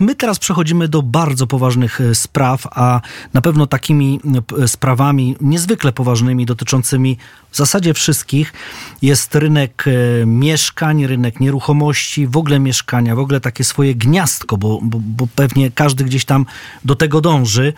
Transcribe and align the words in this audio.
my 0.00 0.14
teraz 0.14 0.38
przechodzimy 0.38 0.88
do 0.88 1.02
bardzo 1.02 1.46
poważnych 1.46 2.00
e, 2.00 2.14
spraw, 2.14 2.66
a 2.70 3.00
na 3.34 3.40
pewno 3.40 3.66
takimi 3.66 4.20
e, 4.62 4.68
sprawami 4.68 5.36
niezwykle 5.40 5.92
poważnymi, 5.92 6.46
dotyczącymi 6.46 7.16
w 7.50 7.56
zasadzie 7.56 7.94
wszystkich, 7.94 8.52
jest 9.02 9.34
rynek 9.34 9.84
e, 9.86 10.26
mieszkań, 10.26 11.06
rynek 11.06 11.40
nieruchomości, 11.40 12.26
w 12.26 12.36
ogóle 12.36 12.60
mieszkania, 12.60 13.16
w 13.16 13.18
ogóle 13.18 13.40
takie 13.40 13.64
swoje 13.64 13.94
gniazdko, 13.94 14.56
bo, 14.56 14.78
bo, 14.82 14.98
bo 15.00 15.26
pewnie 15.34 15.70
każdy 15.70 16.04
gdzieś 16.04 16.24
tam 16.24 16.46
do 16.84 16.96
tego 16.96 17.20
dąży. 17.20 17.72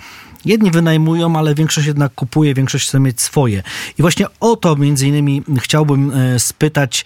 Jedni 0.45 0.71
wynajmują, 0.71 1.37
ale 1.37 1.55
większość 1.55 1.87
jednak 1.87 2.15
kupuje, 2.15 2.55
większość 2.55 2.89
chce 2.89 3.01
mieć 3.01 3.21
swoje. 3.21 3.63
I 3.99 4.03
właśnie 4.03 4.27
o 4.41 4.57
to 4.57 4.77
między 4.77 5.09
innymi 5.09 5.43
chciałbym 5.61 6.13
spytać 6.39 7.05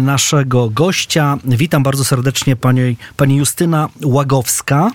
naszego 0.00 0.70
gościa. 0.70 1.38
Witam 1.44 1.82
bardzo 1.82 2.04
serdecznie 2.04 2.56
pani, 2.56 2.96
pani 3.16 3.36
Justyna 3.36 3.88
Łagowska. 4.04 4.90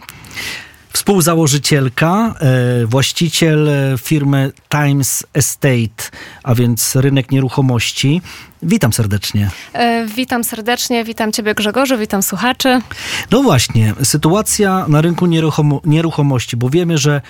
Współzałożycielka, 0.93 2.35
właściciel 2.85 3.69
firmy 3.97 4.51
Times 4.69 5.25
Estate, 5.33 6.09
a 6.43 6.55
więc 6.55 6.95
rynek 6.95 7.31
nieruchomości. 7.31 8.21
Witam 8.63 8.93
serdecznie. 8.93 9.49
Witam 10.15 10.43
serdecznie, 10.43 11.03
witam 11.03 11.31
Ciebie 11.31 11.55
Grzegorzu, 11.55 11.97
witam 11.97 12.23
słuchaczy. 12.23 12.81
No 13.31 13.43
właśnie, 13.43 13.93
sytuacja 14.03 14.85
na 14.87 15.01
rynku 15.01 15.25
nieruchomo 15.25 15.81
nieruchomości, 15.85 16.57
bo 16.57 16.69
wiemy, 16.69 16.97
że 16.97 17.21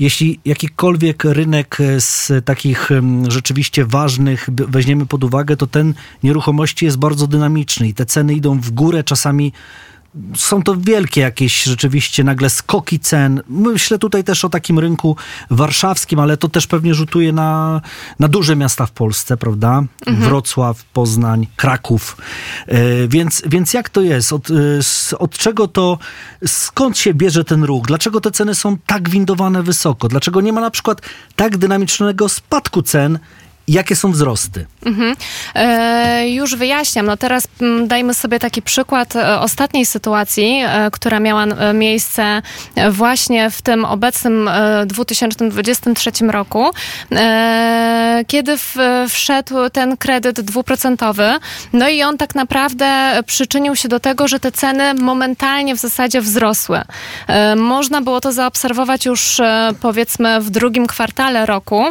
jeśli 0.00 0.40
jakikolwiek 0.44 1.24
rynek 1.24 1.78
z 1.98 2.44
takich 2.44 2.90
rzeczywiście 3.28 3.84
ważnych 3.84 4.48
weźmiemy 4.52 5.06
pod 5.06 5.24
uwagę, 5.24 5.56
to 5.56 5.66
ten 5.66 5.94
nieruchomości 6.22 6.84
jest 6.84 6.98
bardzo 6.98 7.26
dynamiczny 7.26 7.88
i 7.88 7.94
te 7.94 8.06
ceny 8.06 8.34
idą 8.34 8.60
w 8.60 8.70
górę, 8.70 9.04
czasami 9.04 9.52
są 10.36 10.62
to 10.62 10.76
wielkie 10.76 11.20
jakieś 11.20 11.62
rzeczywiście 11.62 12.24
nagle 12.24 12.50
skoki 12.50 13.00
cen. 13.00 13.42
Myślę 13.48 13.98
tutaj 13.98 14.24
też 14.24 14.44
o 14.44 14.48
takim 14.48 14.78
rynku 14.78 15.16
warszawskim, 15.50 16.18
ale 16.18 16.36
to 16.36 16.48
też 16.48 16.66
pewnie 16.66 16.94
rzutuje 16.94 17.32
na, 17.32 17.80
na 18.18 18.28
duże 18.28 18.56
miasta 18.56 18.86
w 18.86 18.90
Polsce, 18.90 19.36
prawda? 19.36 19.82
Mhm. 20.06 20.28
Wrocław, 20.28 20.84
Poznań, 20.84 21.46
Kraków. 21.56 22.16
E, 22.66 23.08
więc, 23.08 23.42
więc 23.46 23.74
jak 23.74 23.88
to 23.88 24.00
jest? 24.00 24.32
Od, 24.32 24.50
e, 24.50 25.18
od 25.18 25.38
czego 25.38 25.68
to, 25.68 25.98
skąd 26.46 26.98
się 26.98 27.14
bierze 27.14 27.44
ten 27.44 27.64
ruch? 27.64 27.86
Dlaczego 27.86 28.20
te 28.20 28.30
ceny 28.30 28.54
są 28.54 28.76
tak 28.86 29.08
windowane 29.08 29.62
wysoko? 29.62 30.08
Dlaczego 30.08 30.40
nie 30.40 30.52
ma 30.52 30.60
na 30.60 30.70
przykład 30.70 31.00
tak 31.36 31.56
dynamicznego 31.56 32.28
spadku 32.28 32.82
cen, 32.82 33.18
Jakie 33.70 33.96
są 33.96 34.12
wzrosty? 34.12 34.66
Mhm. 34.86 35.16
E, 35.54 36.28
już 36.28 36.56
wyjaśniam. 36.56 37.06
No 37.06 37.16
teraz 37.16 37.48
mm, 37.60 37.88
dajmy 37.88 38.14
sobie 38.14 38.38
taki 38.38 38.62
przykład 38.62 39.16
e, 39.16 39.40
ostatniej 39.40 39.86
sytuacji, 39.86 40.62
e, 40.64 40.90
która 40.92 41.20
miała 41.20 41.44
e, 41.44 41.74
miejsce 41.74 42.42
e, 42.74 42.90
właśnie 42.90 43.50
w 43.50 43.62
tym 43.62 43.84
obecnym 43.84 44.50
2023 44.86 46.10
e, 46.10 46.32
roku, 46.32 46.70
kiedy 48.26 48.58
w, 48.58 48.76
wszedł 49.08 49.54
ten 49.72 49.96
kredyt 49.96 50.40
dwuprocentowy. 50.40 51.38
No 51.72 51.88
i 51.88 52.02
on 52.02 52.18
tak 52.18 52.34
naprawdę 52.34 53.20
przyczynił 53.26 53.76
się 53.76 53.88
do 53.88 54.00
tego, 54.00 54.28
że 54.28 54.40
te 54.40 54.52
ceny 54.52 54.94
momentalnie 54.94 55.74
w 55.74 55.78
zasadzie 55.78 56.20
wzrosły. 56.20 56.80
można 57.56 58.00
było 58.00 58.20
to 58.20 58.32
zaobserwować 58.32 59.06
już 59.06 59.40
powiedzmy 59.80 60.40
w 60.40 60.50
drugim 60.50 60.86
kwartale 60.86 61.46
roku 61.46 61.84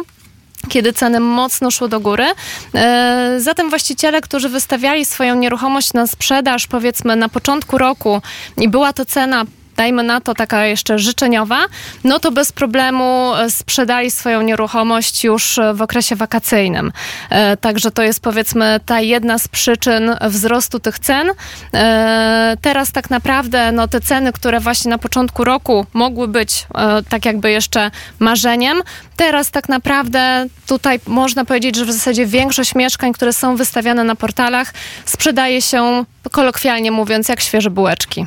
kiedy 0.70 0.92
ceny 0.92 1.20
mocno 1.20 1.70
szły 1.70 1.88
do 1.88 2.00
góry. 2.00 2.26
E, 2.74 3.34
zatem 3.38 3.70
właściciele, 3.70 4.20
którzy 4.20 4.48
wystawiali 4.48 5.04
swoją 5.04 5.34
nieruchomość 5.34 5.92
na 5.92 6.06
sprzedaż, 6.06 6.66
powiedzmy 6.66 7.16
na 7.16 7.28
początku 7.28 7.78
roku 7.78 8.22
i 8.56 8.68
była 8.68 8.92
to 8.92 9.04
cena 9.04 9.44
dajmy 9.80 10.02
na 10.02 10.20
to 10.20 10.34
taka 10.34 10.64
jeszcze 10.66 10.98
życzeniowa, 10.98 11.58
no 12.04 12.18
to 12.18 12.32
bez 12.32 12.52
problemu 12.52 13.34
e, 13.34 13.50
sprzedali 13.50 14.10
swoją 14.10 14.42
nieruchomość 14.42 15.24
już 15.24 15.58
e, 15.58 15.74
w 15.74 15.82
okresie 15.82 16.16
wakacyjnym. 16.16 16.92
E, 17.30 17.56
także 17.56 17.90
to 17.90 18.02
jest 18.02 18.20
powiedzmy 18.20 18.80
ta 18.86 19.00
jedna 19.00 19.38
z 19.38 19.48
przyczyn 19.48 20.16
wzrostu 20.28 20.80
tych 20.80 20.98
cen. 20.98 21.30
Teraz 22.60 22.92
tak 22.92 23.10
naprawdę 23.10 23.72
no, 23.72 23.88
te 23.88 24.00
ceny, 24.00 24.32
które 24.32 24.60
właśnie 24.60 24.90
na 24.90 24.98
początku 24.98 25.44
roku 25.44 25.86
mogły 25.92 26.28
być 26.28 26.66
tak 27.08 27.24
jakby 27.24 27.50
jeszcze 27.50 27.90
marzeniem, 28.18 28.82
teraz 29.16 29.50
tak 29.50 29.68
naprawdę 29.68 30.46
tutaj 30.66 31.00
można 31.06 31.44
powiedzieć, 31.44 31.76
że 31.76 31.84
w 31.84 31.92
zasadzie 31.92 32.26
większość 32.26 32.74
mieszkań, 32.74 33.12
które 33.12 33.32
są 33.32 33.56
wystawiane 33.56 34.04
na 34.04 34.14
portalach, 34.14 34.74
sprzedaje 35.04 35.62
się 35.62 36.04
kolokwialnie 36.30 36.90
mówiąc, 36.90 37.28
jak 37.28 37.40
świeże 37.40 37.70
bułeczki. 37.70 38.26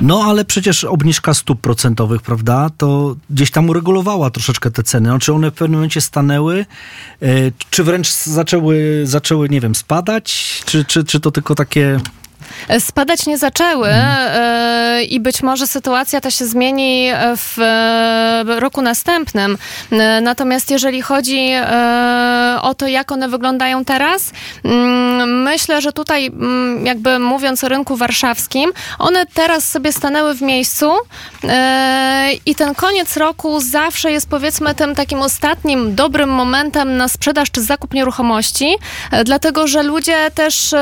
No, 0.00 0.24
ale 0.24 0.44
przecież 0.44 0.84
obniżka 0.90 1.34
stóp 1.34 1.60
procentowych, 1.60 2.22
prawda, 2.22 2.70
to 2.76 3.16
gdzieś 3.30 3.50
tam 3.50 3.68
uregulowała 3.68 4.30
troszeczkę 4.30 4.70
te 4.70 4.82
ceny. 4.82 5.08
No, 5.08 5.18
czy 5.18 5.32
one 5.32 5.50
w 5.50 5.54
pewnym 5.54 5.78
momencie 5.78 6.00
stanęły, 6.00 6.66
e, 7.22 7.26
czy 7.70 7.84
wręcz 7.84 8.12
zaczęły, 8.12 9.02
zaczęły 9.04 9.48
nie 9.48 9.60
wiem, 9.60 9.74
spadać, 9.74 10.62
czy, 10.66 10.84
czy, 10.84 11.04
czy 11.04 11.20
to 11.20 11.30
tylko 11.30 11.54
takie 11.54 12.00
Spadać 12.78 13.26
nie 13.26 13.38
zaczęły 13.38 13.88
mhm. 13.88 15.02
i 15.02 15.20
być 15.20 15.42
może 15.42 15.66
sytuacja 15.66 16.20
ta 16.20 16.30
się 16.30 16.46
zmieni 16.46 17.10
w 17.36 17.56
roku 18.46 18.82
następnym. 18.82 19.58
E, 19.92 20.20
natomiast 20.20 20.70
jeżeli 20.70 21.02
chodzi 21.02 21.50
o 22.62 22.74
to, 22.74 22.86
jak 22.86 23.12
one 23.12 23.28
wyglądają 23.28 23.84
teraz, 23.84 24.30
mm, 24.64 25.42
myślę, 25.42 25.80
że 25.80 25.92
tutaj 25.92 26.26
mm, 26.26 26.86
jakby 26.86 27.18
mówiąc 27.18 27.64
o 27.64 27.68
rynku 27.68 27.96
warszawskim, 27.96 28.72
one 28.98 29.26
teraz 29.26 29.68
sobie 29.68 29.92
stanęły 29.92 30.34
w 30.34 30.42
miejscu 30.42 30.92
i 32.46 32.54
ten 32.54 32.74
koniec 32.74 33.16
roku 33.16 33.60
zawsze 33.60 34.10
jest 34.10 34.28
powiedzmy 34.28 34.74
tym 34.74 34.94
takim 34.94 35.18
ostatnim 35.18 35.94
dobrym 35.94 36.30
momentem 36.30 36.96
na 36.96 37.08
sprzedaż 37.08 37.50
czy 37.50 37.62
zakup 37.62 37.94
nieruchomości, 37.94 38.76
dlatego 39.24 39.66
że 39.66 39.82
ludzie 39.82 40.30
też 40.34 40.74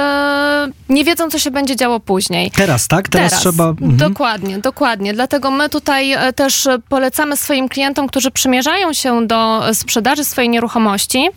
nie 0.89 1.05
wiedzą, 1.05 1.31
co 1.31 1.39
się 1.39 1.50
będzie 1.50 1.58
działo 1.67 2.01
później. 2.01 2.51
Teraz, 2.51 2.89
tak? 2.89 3.09
Teraz, 3.09 3.31
Teraz. 3.31 3.41
trzeba. 3.41 3.69
Mhm. 3.69 3.97
Dokładnie, 3.97 4.59
dokładnie. 4.59 5.15
Dlatego 5.15 5.51
my 5.51 5.69
tutaj 5.69 6.13
e, 6.13 6.33
też 6.33 6.69
polecamy 6.89 7.37
swoim 7.37 7.69
klientom, 7.69 8.09
którzy 8.09 8.31
przymierzają 8.31 8.93
się 8.93 9.27
do 9.27 9.63
sprzedaży 9.75 10.25
swojej 10.25 10.49
nieruchomości 10.49 11.29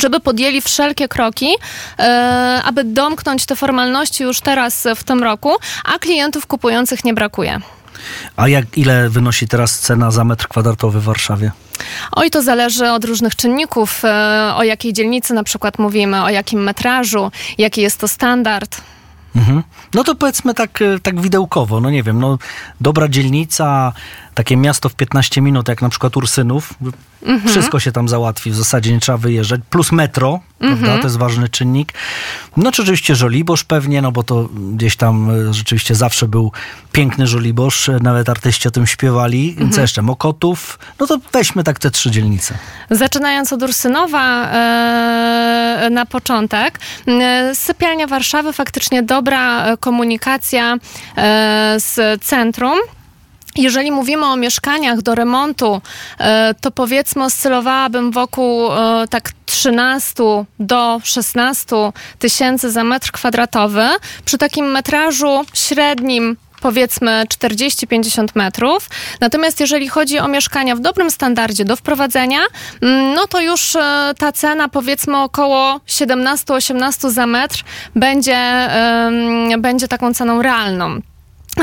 żeby 0.00 0.20
podjęli 0.20 0.60
wszelkie 0.60 1.08
kroki, 1.08 1.48
e, 1.98 2.60
aby 2.64 2.84
domknąć 2.84 3.46
te 3.46 3.56
formalności 3.56 4.22
już 4.22 4.40
teraz 4.40 4.86
w 4.96 5.04
tym 5.04 5.22
roku, 5.22 5.52
a 5.84 5.98
klientów 5.98 6.46
kupujących 6.46 7.04
nie 7.04 7.14
brakuje. 7.14 7.60
A 8.36 8.48
jak 8.48 8.78
ile 8.78 9.08
wynosi 9.08 9.48
teraz 9.48 9.78
cena 9.78 10.10
za 10.10 10.24
metr 10.24 10.48
kwadratowy 10.48 11.00
w 11.00 11.04
Warszawie? 11.04 11.50
Oj, 12.12 12.30
to 12.30 12.42
zależy 12.42 12.90
od 12.90 13.04
różnych 13.04 13.36
czynników, 13.36 14.04
e, 14.04 14.52
o 14.54 14.62
jakiej 14.62 14.92
dzielnicy 14.92 15.34
na 15.34 15.44
przykład 15.44 15.78
mówimy, 15.78 16.22
o 16.22 16.28
jakim 16.28 16.62
metrażu, 16.62 17.30
jaki 17.58 17.80
jest 17.80 18.00
to 18.00 18.08
standard. 18.08 18.80
Mhm. 19.36 19.62
No 19.94 20.04
to 20.04 20.14
powiedzmy 20.14 20.54
tak, 20.54 20.82
e, 20.82 20.98
tak 21.00 21.20
widełkowo, 21.20 21.80
no 21.80 21.90
nie 21.90 22.02
wiem, 22.02 22.20
no 22.20 22.38
dobra 22.80 23.08
dzielnica, 23.08 23.92
takie 24.36 24.56
miasto 24.56 24.88
w 24.88 24.94
15 24.94 25.40
minut, 25.40 25.68
jak 25.68 25.82
na 25.82 25.88
przykład 25.88 26.16
Ursynów, 26.16 26.74
mhm. 27.22 27.50
wszystko 27.52 27.80
się 27.80 27.92
tam 27.92 28.08
załatwi, 28.08 28.50
w 28.50 28.56
zasadzie 28.56 28.92
nie 28.92 29.00
trzeba 29.00 29.18
wyjeżdżać, 29.18 29.60
plus 29.70 29.92
metro, 29.92 30.40
mhm. 30.60 30.78
prawda, 30.78 30.98
to 30.98 31.06
jest 31.06 31.16
ważny 31.16 31.48
czynnik. 31.48 31.92
No 32.56 32.72
czy 32.72 32.82
oczywiście 32.82 33.14
Żoliborz 33.14 33.64
pewnie, 33.64 34.02
no 34.02 34.12
bo 34.12 34.22
to 34.22 34.48
gdzieś 34.72 34.96
tam 34.96 35.30
e, 35.30 35.54
rzeczywiście 35.54 35.94
zawsze 35.94 36.28
był 36.28 36.52
piękny 36.92 37.26
Żoliborz, 37.26 37.88
e, 37.88 37.98
nawet 38.02 38.28
artyści 38.28 38.68
o 38.68 38.70
tym 38.70 38.86
śpiewali, 38.86 39.50
mhm. 39.50 39.72
co 39.72 39.80
jeszcze, 39.80 40.02
Mokotów, 40.02 40.78
no 41.00 41.06
to 41.06 41.18
weźmy 41.32 41.64
tak 41.64 41.78
te 41.78 41.90
trzy 41.90 42.10
dzielnice. 42.10 42.54
Zaczynając 42.90 43.52
od 43.52 43.62
Ursynowa 43.62 44.50
e, 44.50 45.90
na 45.90 46.06
początek, 46.06 46.80
e, 47.08 47.54
sypialnia 47.54 48.06
Warszawy 48.06 48.52
faktycznie 48.52 49.02
dobra 49.02 49.25
komunikacja 49.80 50.74
e, 51.16 51.74
z 51.78 52.24
centrum, 52.24 52.78
jeżeli 53.56 53.90
mówimy 53.90 54.26
o 54.26 54.36
mieszkaniach 54.36 55.02
do 55.02 55.14
remontu, 55.14 55.80
e, 56.18 56.54
to 56.60 56.70
powiedzmy 56.70 57.24
oscylowałabym 57.24 58.10
wokół 58.10 58.72
e, 58.72 59.08
tak 59.10 59.30
13 59.46 60.14
do 60.58 61.00
16 61.04 61.76
tysięcy 62.18 62.70
za 62.70 62.84
metr 62.84 63.12
kwadratowy. 63.12 63.88
Przy 64.24 64.38
takim 64.38 64.66
metrażu 64.66 65.44
średnim 65.54 66.36
powiedzmy 66.66 67.24
40-50 67.28 68.26
metrów. 68.34 68.88
Natomiast 69.20 69.60
jeżeli 69.60 69.88
chodzi 69.88 70.18
o 70.18 70.28
mieszkania 70.28 70.76
w 70.76 70.80
dobrym 70.80 71.10
standardzie 71.10 71.64
do 71.64 71.76
wprowadzenia, 71.76 72.40
mm, 72.82 73.14
no 73.14 73.26
to 73.26 73.40
już 73.40 73.76
e, 73.76 74.14
ta 74.18 74.32
cena 74.32 74.68
powiedzmy 74.68 75.18
około 75.18 75.80
17-18 75.86 77.10
za 77.10 77.26
metr 77.26 77.64
będzie, 77.94 78.68
będzie 79.58 79.88
taką 79.88 80.14
ceną 80.14 80.42
realną. 80.42 81.00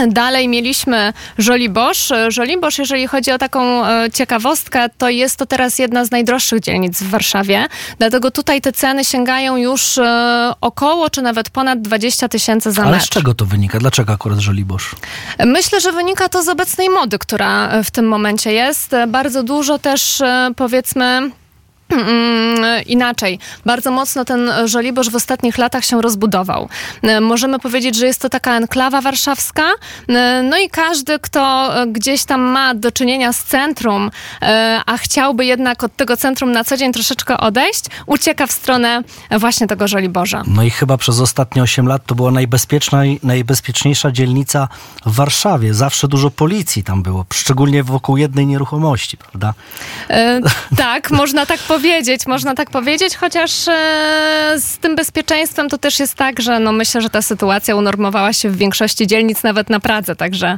Dalej 0.07 0.47
mieliśmy 0.47 1.13
Żoliborz. 1.37 2.11
Żoliborz, 2.27 2.77
jeżeli 2.77 3.07
chodzi 3.07 3.31
o 3.31 3.37
taką 3.37 3.85
e, 3.85 4.11
ciekawostkę, 4.11 4.89
to 4.97 5.09
jest 5.09 5.37
to 5.37 5.45
teraz 5.45 5.79
jedna 5.79 6.05
z 6.05 6.11
najdroższych 6.11 6.59
dzielnic 6.59 7.03
w 7.03 7.09
Warszawie. 7.09 7.67
Dlatego 7.99 8.31
tutaj 8.31 8.61
te 8.61 8.71
ceny 8.71 9.05
sięgają 9.05 9.57
już 9.57 9.97
e, 9.97 10.53
około, 10.61 11.09
czy 11.09 11.21
nawet 11.21 11.49
ponad 11.49 11.81
20 11.81 12.29
tysięcy 12.29 12.71
za 12.71 12.81
Ale 12.81 12.91
metr. 12.91 13.05
z 13.05 13.09
czego 13.09 13.33
to 13.33 13.45
wynika? 13.45 13.79
Dlaczego 13.79 14.13
akurat 14.13 14.39
Żoliborz? 14.39 14.95
Myślę, 15.45 15.81
że 15.81 15.91
wynika 15.91 16.29
to 16.29 16.43
z 16.43 16.49
obecnej 16.49 16.89
mody, 16.89 17.19
która 17.19 17.83
w 17.83 17.91
tym 17.91 18.07
momencie 18.07 18.53
jest. 18.53 18.95
Bardzo 19.07 19.43
dużo 19.43 19.79
też, 19.79 20.21
e, 20.21 20.49
powiedzmy, 20.55 21.31
inaczej. 22.85 23.39
Bardzo 23.65 23.91
mocno 23.91 24.25
ten 24.25 24.51
Żoliborz 24.65 25.09
w 25.09 25.15
ostatnich 25.15 25.57
latach 25.57 25.85
się 25.85 26.01
rozbudował. 26.01 26.69
E, 27.01 27.21
Możemy 27.21 27.59
powiedzieć, 27.59 27.95
że 27.95 28.05
jest 28.05 28.21
to 28.21 28.29
taka 28.29 28.57
enklawa 28.57 29.01
warszawska. 29.01 29.63
E, 30.09 30.43
No 30.43 30.57
i 30.57 30.69
każdy, 30.69 31.19
kto 31.19 31.71
e, 31.81 31.87
gdzieś 31.87 32.23
tam 32.23 32.41
ma 32.41 32.75
do 32.75 32.91
czynienia 32.91 33.33
z 33.33 33.43
centrum, 33.43 34.11
a 34.85 34.97
chciałby 34.97 35.45
jednak 35.45 35.83
od 35.83 35.95
tego 35.95 36.17
centrum 36.17 36.51
na 36.51 36.63
co 36.63 36.77
dzień 36.77 36.93
troszeczkę 36.93 37.37
odejść, 37.37 37.85
ucieka 38.05 38.47
w 38.47 38.51
stronę 38.51 39.03
właśnie 39.31 39.67
tego 39.67 39.87
Żoliborza. 39.87 40.43
No 40.47 40.63
i 40.63 40.69
chyba 40.69 40.97
przez 40.97 41.19
ostatnie 41.19 41.63
8 41.63 41.87
lat 41.87 42.05
to 42.05 42.15
była 42.15 42.31
najbezpieczna, 42.31 43.01
najbezpieczniejsza 43.23 44.11
dzielnica 44.11 44.67
w 45.05 45.15
Warszawie. 45.15 45.73
Zawsze 45.73 46.07
dużo 46.07 46.31
policji 46.31 46.83
tam 46.83 47.03
było, 47.03 47.25
szczególnie 47.33 47.83
wokół 47.83 48.17
jednej 48.17 48.47
nieruchomości, 48.47 49.17
prawda? 49.17 49.53
E, 50.09 50.41
tak, 50.77 51.11
można 51.21 51.45
tak 51.45 51.59
powiedzieć, 51.59 51.82
można 52.27 52.55
tak 52.55 52.69
powiedzieć, 52.69 53.15
chociaż 53.15 53.67
e, 53.67 53.71
z 54.59 54.77
tym 54.77 54.95
bezpieczeństwem 54.95 55.69
to 55.69 55.77
też 55.77 55.99
jest 55.99 56.15
tak, 56.15 56.41
że 56.41 56.59
no 56.59 56.71
myślę, 56.71 57.01
że 57.01 57.09
ta 57.09 57.21
sytuacja 57.21 57.75
unormowała 57.75 58.33
się 58.33 58.49
w 58.49 58.57
większości 58.57 59.07
dzielnic, 59.07 59.43
nawet 59.43 59.69
na 59.69 59.79
Pradze, 59.79 60.15
także 60.15 60.57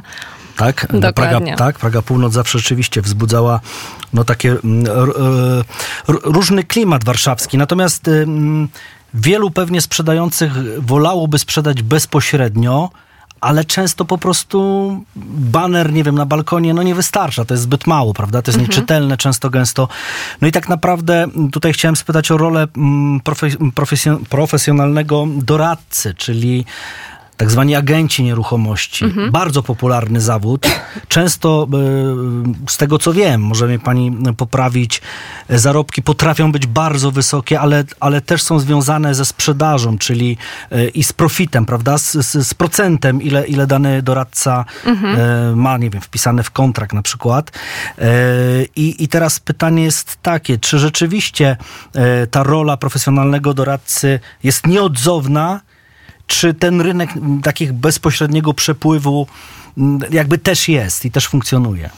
Tak, 0.56 0.86
Praga, 0.86 1.08
Dokładnie. 1.08 1.56
tak, 1.56 1.78
Praga 1.78 2.02
Północ 2.02 2.32
zawsze 2.32 2.58
rzeczywiście 2.58 3.02
wzbudzała 3.02 3.60
no, 4.12 4.24
takie 4.24 4.50
mm, 4.64 4.86
r, 4.86 6.18
różny 6.24 6.64
klimat 6.64 7.04
warszawski. 7.04 7.58
Natomiast 7.58 8.08
ym, 8.08 8.68
wielu 9.14 9.50
pewnie 9.50 9.80
sprzedających 9.80 10.52
wolałoby 10.82 11.38
sprzedać 11.38 11.82
bezpośrednio, 11.82 12.90
ale 13.40 13.64
często 13.64 14.04
po 14.04 14.18
prostu 14.18 14.88
baner, 15.36 15.92
nie 15.92 16.04
wiem, 16.04 16.14
na 16.14 16.26
balkonie, 16.26 16.74
no 16.74 16.82
nie 16.82 16.94
wystarcza, 16.94 17.44
to 17.44 17.54
jest 17.54 17.62
zbyt 17.62 17.86
mało, 17.86 18.14
prawda? 18.14 18.42
To 18.42 18.50
jest 18.50 18.60
nieczytelne 18.60 19.16
często, 19.16 19.50
gęsto. 19.50 19.88
No 20.40 20.48
i 20.48 20.52
tak 20.52 20.68
naprawdę 20.68 21.26
tutaj 21.52 21.72
chciałem 21.72 21.96
spytać 21.96 22.30
o 22.30 22.36
rolę 22.36 22.66
mm, 22.76 23.20
profe- 23.20 23.72
profesjon- 23.72 24.24
profesjonalnego 24.24 25.26
doradcy, 25.36 26.14
czyli 26.14 26.64
tak 27.36 27.50
zwani 27.50 27.74
agenci 27.74 28.24
nieruchomości. 28.24 29.04
Bardzo 29.30 29.62
popularny 29.62 30.20
zawód. 30.20 30.66
Często, 31.08 31.68
e, 32.66 32.70
z 32.70 32.76
tego 32.76 32.98
co 32.98 33.12
wiem, 33.12 33.40
może 33.40 33.66
mnie 33.66 33.78
pani 33.78 34.16
poprawić, 34.36 35.02
e, 35.48 35.58
zarobki 35.58 36.02
potrafią 36.02 36.52
być 36.52 36.66
bardzo 36.66 37.10
wysokie, 37.10 37.60
ale, 37.60 37.84
ale 38.00 38.20
też 38.20 38.42
są 38.42 38.58
związane 38.58 39.14
ze 39.14 39.24
sprzedażą, 39.24 39.98
czyli 39.98 40.36
e, 40.70 40.88
i 40.88 41.02
z 41.02 41.12
profitem, 41.12 41.66
prawda? 41.66 41.98
Z, 41.98 42.12
z, 42.12 42.48
z 42.48 42.54
procentem, 42.54 43.22
ile, 43.22 43.46
ile 43.46 43.66
dany 43.66 44.02
doradca 44.02 44.64
e, 44.86 45.52
ma, 45.56 45.78
nie 45.78 45.90
wiem, 45.90 46.02
wpisane 46.02 46.42
w 46.42 46.50
kontrakt 46.50 46.92
na 46.92 47.02
przykład. 47.02 47.50
I, 48.76 49.04
I 49.04 49.08
teraz 49.08 49.40
pytanie 49.40 49.82
jest 49.82 50.16
takie, 50.22 50.58
czy 50.58 50.78
rzeczywiście 50.78 51.56
ta 52.30 52.42
rola 52.42 52.76
profesjonalnego 52.76 53.54
doradcy 53.54 54.20
jest 54.42 54.66
nieodzowna, 54.66 55.60
czy 56.26 56.54
ten 56.54 56.80
rynek 56.80 57.10
takich 57.42 57.72
bezpośredniego 57.72 58.54
przepływu 58.54 59.26
jakby 60.10 60.38
też 60.38 60.68
jest 60.68 61.04
i 61.04 61.10
też 61.10 61.28
funkcjonuje? 61.28 61.90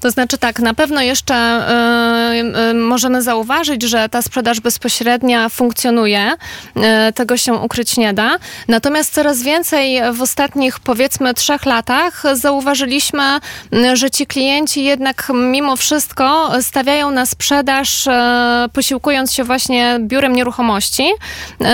To 0.00 0.10
znaczy 0.10 0.38
tak, 0.38 0.60
na 0.60 0.74
pewno 0.74 1.00
jeszcze 1.00 1.34
y, 1.34 2.70
y, 2.70 2.74
możemy 2.74 3.22
zauważyć, 3.22 3.82
że 3.82 4.08
ta 4.08 4.22
sprzedaż 4.22 4.60
bezpośrednia 4.60 5.48
funkcjonuje. 5.48 6.32
Y, 6.76 7.12
tego 7.12 7.36
się 7.36 7.54
ukryć 7.54 7.96
nie 7.96 8.14
da. 8.14 8.38
Natomiast 8.68 9.14
coraz 9.14 9.42
więcej 9.42 10.00
w 10.12 10.22
ostatnich 10.22 10.80
powiedzmy 10.80 11.34
trzech 11.34 11.66
latach 11.66 12.22
zauważyliśmy, 12.32 13.40
y, 13.74 13.96
że 13.96 14.10
ci 14.10 14.26
klienci 14.26 14.84
jednak 14.84 15.32
mimo 15.34 15.76
wszystko 15.76 16.52
stawiają 16.62 17.10
na 17.10 17.26
sprzedaż, 17.26 18.06
y, 18.06 18.10
posiłkując 18.72 19.32
się 19.32 19.44
właśnie 19.44 19.98
biurem 20.00 20.32
nieruchomości. 20.32 21.02
Y, 21.02 21.64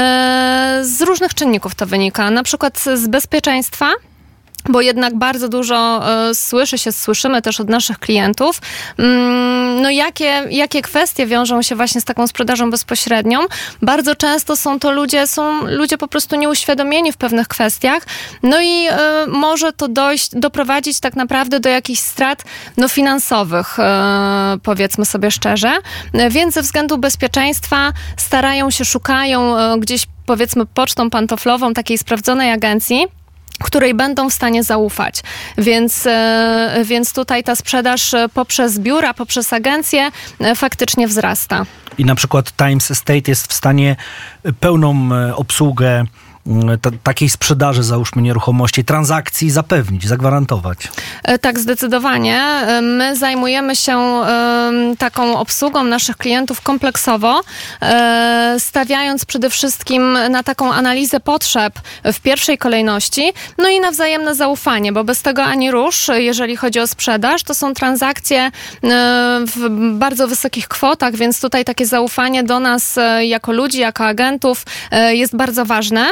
z 0.85 1.00
różnych 1.00 1.35
czynników 1.35 1.75
to 1.75 1.87
wynika. 1.87 2.31
Na 2.31 2.43
przykład 2.43 2.81
z 2.94 3.08
bezpieczeństwa. 3.08 3.87
Bo 4.69 4.81
jednak 4.81 5.14
bardzo 5.14 5.49
dużo 5.49 6.03
e, 6.29 6.35
słyszy 6.35 6.79
się, 6.79 6.93
słyszymy 6.93 7.43
też 7.43 7.61
od 7.61 7.69
naszych 7.69 7.99
klientów, 7.99 8.61
mm, 8.99 9.82
no 9.82 9.91
jakie, 9.91 10.43
jakie 10.50 10.82
kwestie 10.82 11.26
wiążą 11.26 11.62
się 11.62 11.76
właśnie 11.76 12.00
z 12.00 12.05
taką 12.05 12.26
sprzedażą 12.26 12.70
bezpośrednią. 12.70 13.41
Bardzo 13.82 14.17
często 14.17 14.56
są 14.56 14.79
to 14.79 14.93
ludzie, 14.93 15.26
są 15.26 15.67
ludzie 15.67 15.99
po 15.99 16.09
prostu 16.09 16.37
nieuświadomieni 16.37 17.12
w 17.12 17.17
pewnych 17.17 17.49
kwestiach, 17.49 18.03
no 18.43 18.61
i 18.61 18.87
e, 18.91 19.26
może 19.29 19.73
to 19.73 19.88
dojść, 19.88 20.31
doprowadzić 20.32 21.00
tak 21.00 21.17
naprawdę 21.17 21.61
do 21.61 21.69
jakichś 21.69 22.00
strat 22.00 22.44
no, 22.76 22.88
finansowych, 22.88 23.79
e, 23.79 24.56
powiedzmy 24.62 25.05
sobie 25.05 25.31
szczerze. 25.31 25.73
Więc 26.31 26.55
ze 26.55 26.62
względu 26.62 26.99
bezpieczeństwa 26.99 27.93
starają 28.17 28.70
się, 28.70 28.85
szukają 28.85 29.56
gdzieś 29.81 30.06
powiedzmy 30.26 30.67
pocztą 30.67 31.11
pantoflową 31.11 31.75
takiej 31.75 31.99
sprawdzonej 31.99 32.50
agencji, 32.50 33.06
której 33.62 33.94
będą 33.94 34.31
w 34.31 34.32
stanie 34.32 34.62
zaufać. 34.64 35.23
Więc, 35.59 36.06
e, 36.06 36.82
więc 36.85 37.12
tutaj 37.12 37.44
ta 37.44 37.56
sprzedaż 37.56 38.14
e, 38.14 38.29
poprzez 38.29 38.79
biura, 38.79 39.14
poprzez 39.14 39.53
agencje 39.53 40.11
faktycznie 40.56 41.09
wzrasta. 41.09 41.67
I 41.99 42.05
na 42.05 42.14
przykład 42.14 42.56
Times 42.56 42.91
Estate 42.91 43.23
jest 43.29 43.47
w 43.47 43.53
stanie 43.53 43.97
pełną 44.61 45.14
e, 45.14 45.37
obsługę 45.37 46.05
takiej 47.03 47.29
sprzedaży, 47.29 47.83
załóżmy 47.83 48.23
nieruchomości, 48.23 48.85
transakcji 48.85 49.50
zapewnić, 49.50 50.09
zagwarantować. 50.09 50.79
E, 51.25 51.39
Tak, 51.39 51.59
zdecydowanie. 51.59 52.37
E, 52.37 52.81
My 52.83 53.17
zajmujemy 53.17 53.77
się 53.77 54.23
taką 54.99 55.39
obsługą 55.39 55.85
naszych 55.85 56.17
klientów 56.17 56.61
kompleksowo, 56.61 57.41
e, 57.83 58.56
stawiając 58.59 59.25
przede 59.25 59.50
wszystkim 59.50 60.19
na 60.31 60.43
taką 60.43 60.73
analizę 60.73 61.21
potrzeb 61.21 61.75
w 62.05 62.21
pierwszej 62.21 62.59
kolejności, 62.59 63.33
no 63.59 63.69
i 63.69 63.81
na 63.81 63.91
wzajemne 63.91 64.35
zaufanie, 64.35 64.93
bo 64.93 65.05
bez 65.05 65.23
tego 65.23 65.44
ani 65.44 65.71
rusz, 65.71 66.11
jeżeli 66.15 66.56
chodzi 66.56 66.81
o 66.81 66.87
sprzedaż, 66.87 67.43
to 67.43 67.55
są 67.55 67.75
transakcje 67.75 68.50
w 69.47 69.69
bardzo 69.93 70.29
wysokich 70.29 70.69
kwotach, 70.69 71.15
więc 71.15 71.41
tutaj 71.41 71.65
takie 71.65 71.87
zaufanie 71.87 72.44
do 72.44 72.61
nas 72.61 72.99
jako 73.21 73.53
ludzi, 73.53 73.79
jako 73.79 74.06
agentów 74.06 74.65
jest 75.12 75.37
bardzo 75.37 75.65
ważne. 75.65 76.06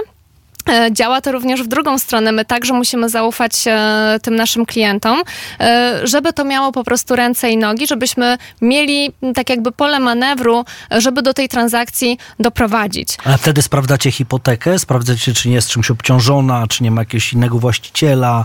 E, 0.68 0.92
Działa 0.92 1.20
to 1.20 1.32
również 1.32 1.62
w 1.62 1.66
drugą 1.66 1.98
stronę. 1.98 2.32
My 2.32 2.44
także 2.44 2.74
musimy 2.74 3.08
zaufać 3.08 3.52
e, 3.66 4.18
tym 4.22 4.36
naszym 4.36 4.66
klientom, 4.66 5.22
e, 5.60 6.00
żeby 6.04 6.32
to 6.32 6.44
miało 6.44 6.72
po 6.72 6.84
prostu 6.84 7.16
ręce 7.16 7.50
i 7.50 7.56
nogi, 7.56 7.86
żebyśmy 7.86 8.38
mieli 8.60 9.12
tak 9.34 9.50
jakby 9.50 9.72
pole 9.72 10.00
manewru, 10.00 10.64
żeby 10.90 11.22
do 11.22 11.34
tej 11.34 11.48
transakcji 11.48 12.18
doprowadzić. 12.40 13.16
A 13.24 13.36
wtedy 13.36 13.62
sprawdzacie 13.62 14.10
hipotekę, 14.10 14.78
sprawdzacie, 14.78 15.34
czy 15.34 15.48
nie 15.48 15.54
jest 15.54 15.68
czymś 15.68 15.90
obciążona, 15.90 16.66
czy 16.66 16.82
nie 16.82 16.90
ma 16.90 17.00
jakiegoś 17.00 17.32
innego 17.32 17.58
właściciela. 17.58 18.44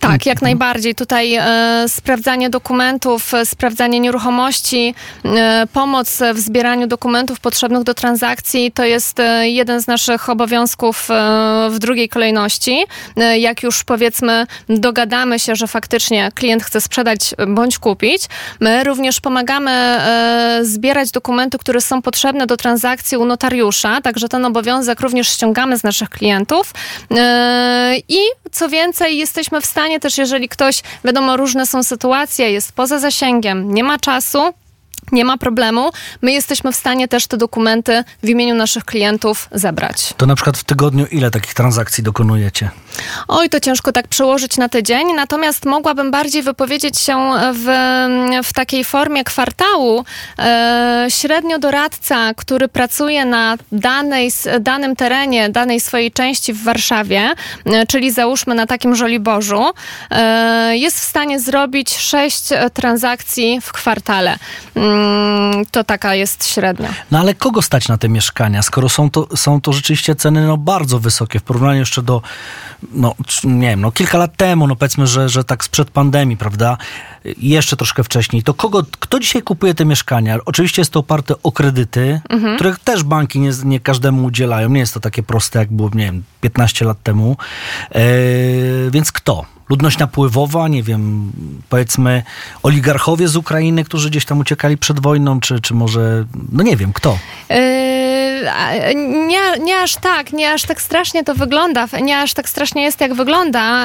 Tak, 0.00 0.26
jak 0.26 0.42
najbardziej. 0.42 0.94
Tutaj 0.94 1.34
e, 1.34 1.84
sprawdzanie 1.88 2.50
dokumentów, 2.50 3.34
e, 3.34 3.46
sprawdzanie 3.46 4.00
nieruchomości, 4.00 4.94
e, 5.24 5.66
pomoc 5.72 6.18
w 6.34 6.38
zbieraniu 6.38 6.86
dokumentów 6.86 7.40
potrzebnych 7.40 7.82
do 7.82 7.94
transakcji 7.94 8.72
to 8.74 8.84
jest 8.84 9.20
e, 9.20 9.48
jeden 9.48 9.80
z 9.82 9.86
naszych 9.86 10.28
obowiązków 10.28 11.10
e, 11.10 11.14
w 11.70 11.78
drugiej 11.78 12.08
kolejności. 12.08 12.84
E, 13.16 13.38
jak 13.38 13.62
już 13.62 13.84
powiedzmy 13.84 14.46
dogadamy 14.68 15.38
się, 15.38 15.56
że 15.56 15.66
faktycznie 15.66 16.30
klient 16.34 16.62
chce 16.62 16.80
sprzedać 16.80 17.34
bądź 17.48 17.78
kupić, 17.78 18.22
my 18.60 18.84
również 18.84 19.20
pomagamy 19.20 19.98
zbierać 20.62 21.10
dokumenty, 21.10 21.58
które 21.58 21.80
są 21.80 22.02
potrzebne 22.02 22.46
do 22.46 22.56
transakcji 22.56 23.16
u 23.16 23.24
notariusza, 23.24 24.00
także 24.00 24.28
ten 24.28 24.44
obowiązek 24.44 25.00
również 25.00 25.28
ściągamy 25.28 25.78
z 25.78 25.82
naszych 25.82 26.10
klientów. 26.10 26.74
I 28.08 28.18
co 28.52 28.68
więcej, 28.68 29.18
jesteśmy 29.18 29.60
w 29.60 29.66
stanie 29.66 29.77
też, 30.00 30.18
jeżeli 30.18 30.48
ktoś, 30.48 30.82
wiadomo, 31.04 31.36
różne 31.36 31.66
są 31.66 31.82
sytuacje, 31.82 32.52
jest 32.52 32.72
poza 32.72 32.98
zasięgiem, 32.98 33.74
nie 33.74 33.84
ma 33.84 33.98
czasu, 33.98 34.38
nie 35.12 35.24
ma 35.24 35.38
problemu. 35.38 35.90
My 36.22 36.32
jesteśmy 36.32 36.72
w 36.72 36.76
stanie 36.76 37.08
też 37.08 37.26
te 37.26 37.36
dokumenty 37.36 38.04
w 38.22 38.28
imieniu 38.28 38.54
naszych 38.54 38.84
klientów 38.84 39.48
zebrać. 39.52 40.14
To 40.16 40.26
na 40.26 40.34
przykład 40.34 40.58
w 40.58 40.64
tygodniu 40.64 41.06
ile 41.06 41.30
takich 41.30 41.54
transakcji 41.54 42.04
dokonujecie? 42.04 42.70
Oj, 43.28 43.48
to 43.48 43.60
ciężko 43.60 43.92
tak 43.92 44.08
przełożyć 44.08 44.56
na 44.56 44.68
tydzień, 44.68 45.06
natomiast 45.16 45.64
mogłabym 45.64 46.10
bardziej 46.10 46.42
wypowiedzieć 46.42 46.98
się 46.98 47.16
w, 47.54 47.64
w 48.44 48.52
takiej 48.52 48.84
formie 48.84 49.24
kwartału. 49.24 50.04
E, 50.38 51.06
średnio 51.08 51.58
doradca, 51.58 52.34
który 52.34 52.68
pracuje 52.68 53.24
na 53.24 53.56
danej, 53.72 54.30
danym 54.60 54.96
terenie, 54.96 55.48
danej 55.48 55.80
swojej 55.80 56.12
części 56.12 56.52
w 56.52 56.64
Warszawie, 56.64 57.32
e, 57.64 57.86
czyli 57.86 58.12
załóżmy 58.12 58.54
na 58.54 58.66
takim 58.66 58.96
Żoliborzu, 58.96 59.64
e, 60.10 60.76
jest 60.76 61.00
w 61.00 61.04
stanie 61.04 61.40
zrobić 61.40 61.96
sześć 61.98 62.48
transakcji 62.74 63.60
w 63.62 63.72
kwartale. 63.72 64.38
Mm, 64.98 65.66
to 65.70 65.84
taka 65.84 66.14
jest 66.14 66.46
średnia. 66.46 66.94
No 67.10 67.18
ale 67.18 67.34
kogo 67.34 67.62
stać 67.62 67.88
na 67.88 67.98
te 67.98 68.08
mieszkania, 68.08 68.62
skoro 68.62 68.88
są 68.88 69.10
to, 69.10 69.36
są 69.36 69.60
to 69.60 69.72
rzeczywiście 69.72 70.14
ceny 70.14 70.46
no, 70.46 70.56
bardzo 70.56 70.98
wysokie 70.98 71.38
w 71.38 71.42
porównaniu 71.42 71.78
jeszcze 71.78 72.02
do, 72.02 72.22
no 72.92 73.14
nie 73.44 73.68
wiem, 73.68 73.80
no 73.80 73.92
kilka 73.92 74.18
lat 74.18 74.36
temu, 74.36 74.66
no 74.66 74.76
powiedzmy, 74.76 75.06
że, 75.06 75.28
że 75.28 75.44
tak 75.44 75.64
sprzed 75.64 75.90
pandemii, 75.90 76.36
prawda, 76.36 76.76
jeszcze 77.24 77.76
troszkę 77.76 78.04
wcześniej, 78.04 78.42
to 78.42 78.54
kogo, 78.54 78.82
kto 79.00 79.20
dzisiaj 79.20 79.42
kupuje 79.42 79.74
te 79.74 79.84
mieszkania? 79.84 80.38
Oczywiście 80.44 80.80
jest 80.80 80.92
to 80.92 81.00
oparte 81.00 81.34
o 81.42 81.52
kredyty, 81.52 82.20
mhm. 82.28 82.56
których 82.56 82.78
też 82.78 83.02
banki 83.02 83.40
nie, 83.40 83.50
nie 83.64 83.80
każdemu 83.80 84.24
udzielają, 84.24 84.68
nie 84.68 84.80
jest 84.80 84.94
to 84.94 85.00
takie 85.00 85.22
proste, 85.22 85.58
jak 85.58 85.72
było, 85.72 85.90
nie 85.94 86.04
wiem, 86.04 86.22
15 86.40 86.84
lat 86.84 87.02
temu, 87.02 87.36
e, 87.90 88.00
więc 88.90 89.12
kto? 89.12 89.57
Ludność 89.68 89.98
napływowa, 89.98 90.68
nie 90.68 90.82
wiem, 90.82 91.32
powiedzmy 91.68 92.22
oligarchowie 92.62 93.28
z 93.28 93.36
Ukrainy, 93.36 93.84
którzy 93.84 94.10
gdzieś 94.10 94.24
tam 94.24 94.38
uciekali 94.38 94.76
przed 94.76 95.00
wojną, 95.00 95.40
czy, 95.40 95.60
czy 95.60 95.74
może, 95.74 96.24
no 96.52 96.62
nie 96.62 96.76
wiem, 96.76 96.92
kto? 96.92 97.18
Yy, 97.50 97.56
nie, 99.26 99.58
nie 99.64 99.78
aż 99.78 99.96
tak, 99.96 100.32
nie 100.32 100.52
aż 100.52 100.62
tak 100.62 100.80
strasznie 100.80 101.24
to 101.24 101.34
wygląda, 101.34 101.86
nie 102.02 102.18
aż 102.18 102.34
tak 102.34 102.48
strasznie 102.48 102.82
jest, 102.82 103.00
jak 103.00 103.14
wygląda, 103.14 103.84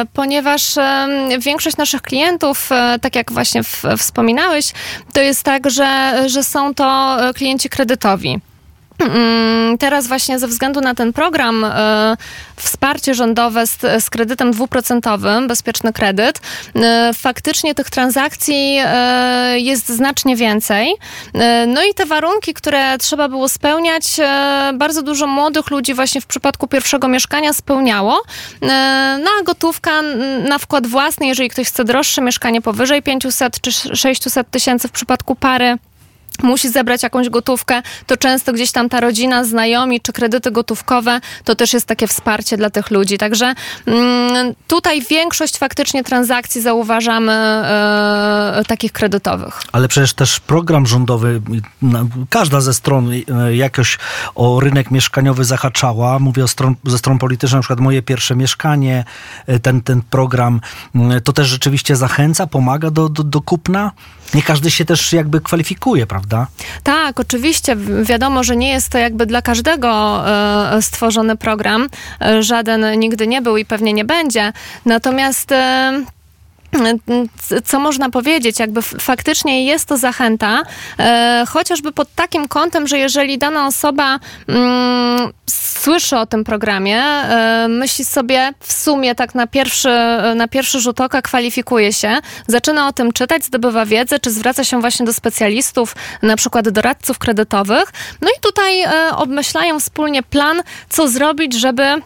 yy, 0.00 0.06
ponieważ 0.12 0.76
yy, 0.76 1.38
większość 1.38 1.76
naszych 1.76 2.02
klientów, 2.02 2.70
tak 3.02 3.16
jak 3.16 3.32
właśnie 3.32 3.62
w, 3.62 3.82
wspominałeś, 3.98 4.72
to 5.12 5.20
jest 5.20 5.42
tak, 5.42 5.70
że, 5.70 6.22
że 6.26 6.44
są 6.44 6.74
to 6.74 7.16
klienci 7.34 7.68
kredytowi. 7.68 8.40
Mm, 8.98 9.78
teraz 9.78 10.06
właśnie 10.06 10.38
ze 10.38 10.48
względu 10.48 10.80
na 10.80 10.94
ten 10.94 11.12
program 11.12 11.64
e, 11.64 12.16
wsparcie 12.56 13.14
rządowe 13.14 13.66
z, 13.66 13.78
z 14.04 14.10
kredytem 14.10 14.52
dwuprocentowym, 14.52 15.48
bezpieczny 15.48 15.92
kredyt, 15.92 16.40
e, 16.74 17.10
faktycznie 17.14 17.74
tych 17.74 17.90
transakcji 17.90 18.76
e, 18.84 19.58
jest 19.58 19.88
znacznie 19.88 20.36
więcej. 20.36 20.94
No 21.66 21.84
i 21.84 21.94
te 21.94 22.06
warunki, 22.06 22.54
które 22.54 22.98
trzeba 22.98 23.28
było 23.28 23.48
spełniać, 23.48 24.04
bardzo 24.74 25.02
dużo 25.02 25.26
młodych 25.26 25.70
ludzi 25.70 25.94
właśnie 25.94 26.20
w 26.20 26.26
przypadku 26.26 26.68
pierwszego 26.68 27.08
mieszkania 27.08 27.52
spełniało. 27.52 28.22
Na 29.18 29.42
gotówka, 29.44 30.02
na 30.48 30.58
wkład 30.58 30.86
własny, 30.86 31.26
jeżeli 31.26 31.50
ktoś 31.50 31.68
chce 31.68 31.84
droższe 31.84 32.22
mieszkanie 32.22 32.62
powyżej 32.62 33.02
500 33.02 33.60
czy 33.60 33.72
600 33.72 34.50
tysięcy 34.50 34.88
w 34.88 34.92
przypadku 34.92 35.34
pary, 35.34 35.78
musi 36.42 36.68
zebrać 36.68 37.02
jakąś 37.02 37.28
gotówkę, 37.28 37.82
to 38.06 38.16
często 38.16 38.52
gdzieś 38.52 38.72
tam 38.72 38.88
ta 38.88 39.00
rodzina, 39.00 39.44
znajomi 39.44 40.00
czy 40.00 40.12
kredyty 40.12 40.50
gotówkowe, 40.50 41.20
to 41.44 41.54
też 41.54 41.72
jest 41.72 41.86
takie 41.86 42.06
wsparcie 42.06 42.56
dla 42.56 42.70
tych 42.70 42.90
ludzi. 42.90 43.18
Także 43.18 43.54
mm, 43.86 44.54
tutaj 44.68 45.02
większość 45.02 45.58
faktycznie 45.58 46.04
transakcji 46.04 46.60
zauważamy 46.60 47.32
e, 47.32 48.62
takich 48.66 48.92
kredytowych. 48.92 49.62
Ale 49.72 49.88
przecież 49.88 50.14
też 50.14 50.40
program 50.40 50.86
rządowy, 50.86 51.40
każda 52.30 52.60
ze 52.60 52.74
stron 52.74 53.10
e, 53.12 53.56
jakoś 53.56 53.98
o 54.34 54.60
rynek 54.60 54.90
mieszkaniowy 54.90 55.44
zahaczała. 55.44 56.18
Mówię 56.18 56.44
o 56.44 56.48
stron, 56.48 56.74
ze 56.84 56.98
stron 56.98 57.18
politycznych, 57.18 57.58
na 57.58 57.62
przykład 57.62 57.80
moje 57.80 58.02
pierwsze 58.02 58.36
mieszkanie, 58.36 59.04
e, 59.46 59.58
ten, 59.58 59.82
ten 59.82 60.02
program, 60.10 60.60
to 61.24 61.32
też 61.32 61.48
rzeczywiście 61.48 61.96
zachęca, 61.96 62.46
pomaga 62.46 62.90
do, 62.90 63.08
do, 63.08 63.24
do 63.24 63.40
kupna? 63.40 63.92
Nie 64.34 64.42
każdy 64.42 64.70
się 64.70 64.84
też 64.84 65.12
jakby 65.12 65.40
kwalifikuje, 65.40 66.06
prawda? 66.06 66.23
Prawda? 66.24 66.46
Tak, 66.82 67.20
oczywiście. 67.20 67.76
Wiadomo, 68.02 68.44
że 68.44 68.56
nie 68.56 68.70
jest 68.70 68.88
to 68.88 68.98
jakby 68.98 69.26
dla 69.26 69.42
każdego 69.42 70.22
e, 70.28 70.82
stworzony 70.82 71.36
program. 71.36 71.88
E, 72.20 72.42
żaden 72.42 72.98
nigdy 72.98 73.26
nie 73.26 73.42
był 73.42 73.56
i 73.56 73.64
pewnie 73.64 73.92
nie 73.92 74.04
będzie. 74.04 74.52
Natomiast 74.86 75.52
e, 75.52 76.04
co 77.64 77.80
można 77.80 78.10
powiedzieć, 78.10 78.58
jakby 78.58 78.82
faktycznie 78.82 79.64
jest 79.66 79.88
to 79.88 79.96
zachęta, 79.96 80.62
e, 80.98 81.44
chociażby 81.48 81.92
pod 81.92 82.14
takim 82.14 82.48
kątem, 82.48 82.88
że 82.88 82.98
jeżeli 82.98 83.38
dana 83.38 83.66
osoba 83.66 84.18
mm, 84.48 85.32
słyszy 85.46 86.16
o 86.16 86.26
tym 86.26 86.44
programie, 86.44 87.02
e, 87.02 87.66
myśli 87.68 88.04
sobie 88.04 88.52
w 88.60 88.72
sumie 88.72 89.14
tak 89.14 89.34
na 89.34 89.46
pierwszy, 89.46 89.90
na 90.34 90.48
pierwszy 90.48 90.80
rzut 90.80 91.00
oka 91.00 91.22
kwalifikuje 91.22 91.92
się, 91.92 92.18
zaczyna 92.46 92.88
o 92.88 92.92
tym 92.92 93.12
czytać, 93.12 93.44
zdobywa 93.44 93.86
wiedzę, 93.86 94.18
czy 94.18 94.30
zwraca 94.30 94.64
się 94.64 94.80
właśnie 94.80 95.06
do 95.06 95.12
specjalistów, 95.12 95.96
na 96.22 96.36
przykład 96.36 96.68
doradców 96.68 97.18
kredytowych, 97.18 97.92
no 98.20 98.28
i 98.38 98.40
tutaj 98.40 98.82
e, 98.82 99.16
obmyślają 99.16 99.80
wspólnie 99.80 100.22
plan, 100.22 100.62
co 100.88 101.08
zrobić, 101.08 101.54
żeby 101.54 102.02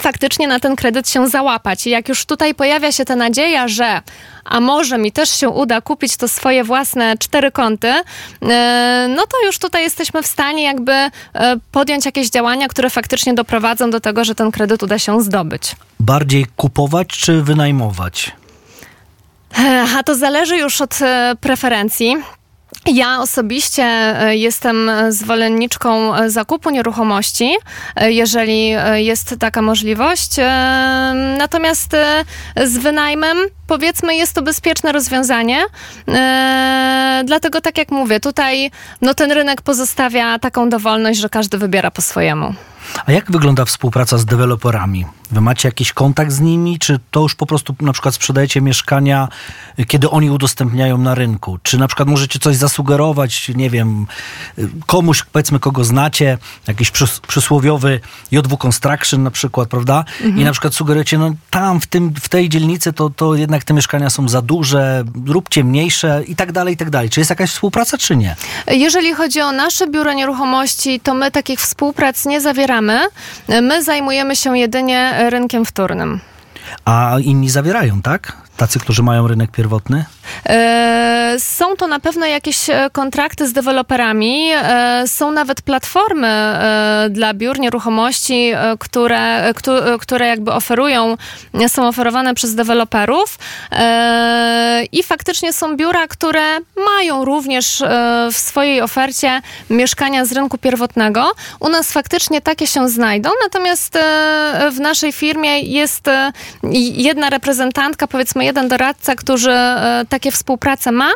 faktycznie 0.00 0.48
na 0.48 0.60
ten 0.60 0.76
kredyt 0.76 1.08
się 1.08 1.28
załapać. 1.28 1.86
I 1.86 1.90
jak 1.90 2.08
już 2.08 2.24
tutaj 2.24 2.54
pojawia 2.54 2.92
się 2.92 3.04
ta 3.04 3.16
nadzieja, 3.16 3.68
że 3.68 4.00
a 4.44 4.60
może 4.60 4.98
mi 4.98 5.12
też 5.12 5.30
się 5.30 5.48
uda 5.48 5.80
kupić 5.80 6.16
to 6.16 6.28
swoje 6.28 6.64
własne 6.64 7.18
cztery 7.18 7.50
kąty, 7.50 7.88
e, 7.88 9.06
no 9.16 9.22
to 9.26 9.46
już 9.46 9.58
tutaj 9.58 9.82
jesteśmy 9.82 10.22
w 10.22 10.26
stanie 10.26 10.64
jakby 10.64 10.92
e, 10.92 11.10
podjąć 11.72 12.06
jakieś 12.06 12.30
działania, 12.30 12.68
które 12.68 12.90
faktycznie 12.90 13.34
doprowadzą 13.34 13.90
do 13.90 14.00
tego, 14.00 14.24
że 14.24 14.34
ten 14.34 14.50
kredyt 14.50 14.82
uda 14.82 14.98
się 14.98 15.22
zdobyć. 15.22 15.76
Bardziej 16.00 16.46
kupować 16.56 17.08
czy 17.08 17.42
wynajmować? 17.42 18.32
E, 19.58 19.86
a 19.98 20.02
to 20.02 20.14
zależy 20.14 20.56
już 20.56 20.80
od 20.80 20.98
preferencji. 21.40 22.16
Ja 22.86 23.20
osobiście 23.20 23.82
e, 23.82 24.36
jestem 24.36 24.90
zwolenniczką 25.08 26.14
e, 26.14 26.30
zakupu 26.30 26.70
nieruchomości, 26.70 27.56
e, 27.96 28.12
jeżeli 28.12 28.68
jest 28.94 29.34
taka 29.38 29.62
możliwość. 29.62 30.36
Natomiast 31.38 31.96
z 32.64 32.78
wynajmem, 32.78 33.38
powiedzmy, 33.66 34.16
jest 34.16 34.34
to 34.34 34.42
bezpieczne 34.42 34.92
rozwiązanie. 34.92 35.64
Dlatego, 37.24 37.60
tak 37.60 37.78
jak 37.78 37.90
mówię, 37.90 38.20
tutaj 38.20 38.70
no, 39.02 39.14
ten 39.14 39.32
rynek 39.32 39.62
pozostawia 39.62 40.38
taką 40.38 40.68
dowolność, 40.68 41.20
że 41.20 41.28
każdy 41.28 41.58
wybiera 41.58 41.90
po 41.90 42.02
swojemu. 42.02 42.54
A 43.06 43.12
jak 43.12 43.30
wygląda 43.30 43.64
współpraca 43.64 44.18
z 44.18 44.24
deweloperami? 44.24 45.06
Wy 45.32 45.40
macie 45.40 45.68
jakiś 45.68 45.92
kontakt 45.92 46.32
z 46.32 46.40
nimi, 46.40 46.78
czy 46.78 47.00
to 47.10 47.20
już 47.20 47.34
po 47.34 47.46
prostu 47.46 47.74
na 47.80 47.92
przykład 47.92 48.14
sprzedajecie 48.14 48.60
mieszkania, 48.60 49.28
kiedy 49.86 50.10
oni 50.10 50.30
udostępniają 50.30 50.98
na 50.98 51.14
rynku? 51.14 51.58
Czy 51.62 51.78
na 51.78 51.88
przykład 51.88 52.08
możecie 52.08 52.38
coś 52.38 52.56
zasugerować, 52.56 53.48
nie 53.48 53.70
wiem, 53.70 54.06
komuś, 54.86 55.22
powiedzmy, 55.22 55.60
kogo 55.60 55.84
znacie, 55.84 56.38
jakiś 56.68 56.90
przys 56.90 57.20
przysłowiowy 57.20 58.00
JW 58.30 58.56
Construction 58.56 59.22
na 59.22 59.30
przykład, 59.30 59.68
prawda? 59.68 60.04
Mhm. 60.20 60.38
I 60.38 60.44
na 60.44 60.52
przykład 60.52 60.74
sugerujecie, 60.74 61.18
no 61.18 61.34
tam, 61.50 61.80
w, 61.80 61.86
tym, 61.86 62.14
w 62.20 62.28
tej 62.28 62.48
dzielnicy 62.48 62.92
to, 62.92 63.10
to 63.10 63.34
jednak 63.34 63.64
te 63.64 63.74
mieszkania 63.74 64.10
są 64.10 64.28
za 64.28 64.42
duże, 64.42 65.04
róbcie 65.26 65.64
mniejsze 65.64 66.22
i 66.26 66.36
tak 66.36 66.52
dalej, 66.52 66.74
i 66.74 66.76
tak 66.76 66.90
dalej. 66.90 67.10
Czy 67.10 67.20
jest 67.20 67.30
jakaś 67.30 67.50
współpraca, 67.50 67.98
czy 67.98 68.16
nie? 68.16 68.36
Jeżeli 68.66 69.14
chodzi 69.14 69.40
o 69.40 69.52
nasze 69.52 69.86
biuro 69.86 70.12
nieruchomości, 70.12 71.00
to 71.00 71.14
my 71.14 71.30
takich 71.30 71.60
współprac 71.60 72.26
nie 72.26 72.40
zawieramy. 72.40 73.00
My 73.48 73.82
zajmujemy 73.82 74.36
się 74.36 74.58
jedynie 74.58 75.21
rynkiem 75.30 75.64
wtórnym. 75.64 76.20
A 76.84 77.16
inni 77.20 77.50
zawierają, 77.50 78.02
tak? 78.02 78.36
Tacy, 78.62 78.78
którzy 78.78 79.02
mają 79.02 79.28
rynek 79.28 79.50
pierwotny? 79.50 80.04
E, 80.48 81.36
są 81.38 81.76
to 81.76 81.86
na 81.86 82.00
pewno 82.00 82.26
jakieś 82.26 82.70
e, 82.70 82.90
kontrakty 82.92 83.48
z 83.48 83.52
deweloperami. 83.52 84.50
E, 84.52 85.04
są 85.06 85.30
nawet 85.30 85.62
platformy 85.62 86.52
dla 87.10 87.34
biur 87.34 87.60
nieruchomości, 87.60 88.52
które, 88.78 89.52
które 90.00 90.26
jakby 90.26 90.52
oferują, 90.52 91.16
są 91.68 91.88
oferowane 91.88 92.34
przez 92.34 92.54
deweloperów. 92.54 93.38
I 94.92 95.02
faktycznie 95.02 95.52
są 95.52 95.76
biura, 95.76 96.06
które 96.08 96.42
mają 96.76 97.24
również 97.24 97.82
w 98.32 98.36
swojej 98.36 98.80
ofercie 98.80 99.42
mieszkania 99.70 100.24
z 100.24 100.32
rynku 100.32 100.58
pierwotnego. 100.58 101.32
U 101.60 101.68
nas 101.68 101.92
faktycznie 101.92 102.40
takie 102.40 102.66
się 102.66 102.88
znajdą, 102.88 103.30
natomiast 103.42 103.98
w 104.72 104.80
naszej 104.80 105.12
firmie 105.12 105.60
jest 105.60 106.10
jedna 106.92 107.30
reprezentantka, 107.30 108.06
powiedzmy 108.06 108.44
jeden 108.52 108.68
doradca, 108.68 109.14
który 109.14 109.54
takie 110.08 110.32
współpracę 110.32 110.92
ma 110.92 111.10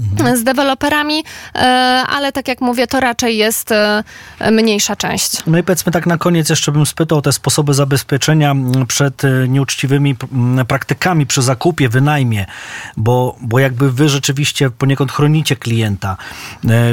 mhm. 0.00 0.36
z 0.36 0.44
deweloperami, 0.44 1.24
ale 2.08 2.32
tak 2.32 2.48
jak 2.48 2.60
mówię, 2.60 2.86
to 2.86 3.00
raczej 3.00 3.36
jest 3.36 3.70
mniejsza 4.52 4.96
część. 4.96 5.46
No 5.46 5.58
i 5.58 5.62
powiedzmy 5.62 5.92
tak 5.92 6.06
na 6.06 6.18
koniec 6.18 6.50
jeszcze 6.50 6.72
bym 6.72 6.86
spytał 6.86 7.18
o 7.18 7.22
te 7.22 7.32
sposoby 7.32 7.74
zabezpieczenia 7.74 8.54
przed 8.88 9.22
nieuczciwymi 9.48 10.16
praktykami 10.68 11.26
przy 11.26 11.42
zakupie, 11.42 11.88
wynajmie, 11.88 12.46
bo, 12.96 13.36
bo 13.40 13.58
jakby 13.58 13.92
wy 13.92 14.08
rzeczywiście 14.08 14.70
poniekąd 14.70 15.12
chronicie 15.12 15.56
klienta, 15.56 16.16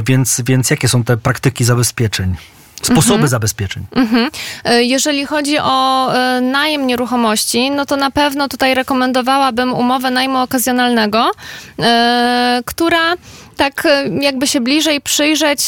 więc, 0.08 0.42
więc 0.46 0.70
jakie 0.70 0.88
są 0.88 1.04
te 1.04 1.18
praktyki 1.18 1.64
zabezpieczeń? 1.64 2.36
Sposoby 2.82 3.14
mhm. 3.14 3.28
zabezpieczeń. 3.28 3.86
Mhm. 3.96 4.30
E, 4.64 4.84
jeżeli 4.84 5.26
chodzi 5.26 5.60
o 5.60 6.10
e, 6.14 6.42
najem 6.42 6.88
nieruchomości, 6.88 7.72
no 7.72 7.86
to 7.86 7.96
na 7.96 8.12
pewno 8.12 8.48
tutaj 8.48 8.74
rekomendowałabym 8.74 9.74
umowę 9.74 10.12
najmu 10.12 10.38
okazjonalnego, 10.38 11.32
e, 11.80 12.62
która 12.66 13.16
tak 13.58 13.88
jakby 14.22 14.48
się 14.48 14.62
bliżej 14.62 15.02
przyjrzeć, 15.02 15.62